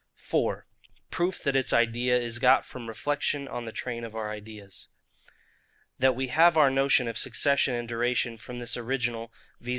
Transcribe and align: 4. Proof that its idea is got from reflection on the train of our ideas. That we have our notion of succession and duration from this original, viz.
4. 0.15 0.65
Proof 1.11 1.43
that 1.43 1.55
its 1.55 1.71
idea 1.71 2.17
is 2.17 2.39
got 2.39 2.65
from 2.65 2.87
reflection 2.87 3.47
on 3.47 3.65
the 3.65 3.71
train 3.71 4.03
of 4.03 4.15
our 4.15 4.31
ideas. 4.31 4.89
That 5.99 6.15
we 6.15 6.29
have 6.29 6.57
our 6.57 6.71
notion 6.71 7.07
of 7.07 7.19
succession 7.19 7.75
and 7.75 7.87
duration 7.87 8.37
from 8.37 8.57
this 8.57 8.75
original, 8.75 9.31
viz. 9.59 9.69